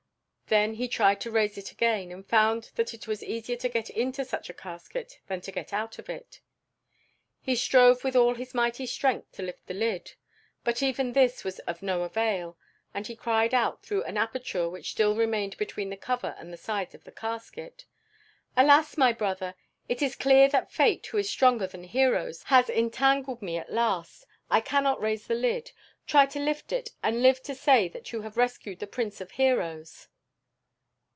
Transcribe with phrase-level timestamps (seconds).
[0.47, 3.89] Then he tried to raise it again, but found that it was easier to get
[3.89, 6.41] into such a casket than to get out of it.
[7.39, 10.15] He strove with all his mighty strength to lift the lid,
[10.65, 12.57] but even this was of no avail,
[12.93, 16.57] and he cried out through an aperture which still remained between the cover and the
[16.57, 17.85] side of the casket,
[18.57, 19.55] "Alas, my brother!
[19.87, 24.25] It is clear that Fate, who is stronger than heroes, has entangled me at last.
[24.49, 25.71] I cannot raise the lid.
[26.05, 29.31] Try to lift it and live to say that you have rescued the prince of
[29.31, 30.09] heroes."